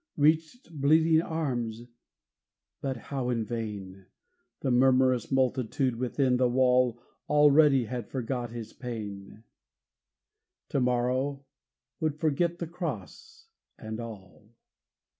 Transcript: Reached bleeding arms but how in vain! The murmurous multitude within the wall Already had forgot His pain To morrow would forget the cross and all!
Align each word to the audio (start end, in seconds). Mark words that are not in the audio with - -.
Reached 0.17 0.71
bleeding 0.71 1.21
arms 1.21 1.83
but 2.81 2.97
how 2.97 3.29
in 3.29 3.45
vain! 3.45 4.07
The 4.61 4.71
murmurous 4.71 5.31
multitude 5.31 5.95
within 5.97 6.37
the 6.37 6.49
wall 6.49 6.99
Already 7.29 7.85
had 7.85 8.09
forgot 8.09 8.49
His 8.49 8.73
pain 8.73 9.43
To 10.69 10.79
morrow 10.79 11.45
would 11.99 12.15
forget 12.15 12.57
the 12.57 12.65
cross 12.65 13.45
and 13.77 13.99
all! 13.99 14.49